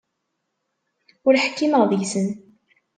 [1.27, 2.27] Ur ḥkimeɣ deg-sen.